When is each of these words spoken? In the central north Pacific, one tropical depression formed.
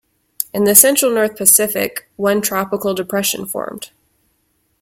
In 0.51 0.63
the 0.63 0.73
central 0.73 1.11
north 1.13 1.37
Pacific, 1.37 2.09
one 2.15 2.41
tropical 2.41 2.95
depression 2.95 3.45
formed. 3.45 3.91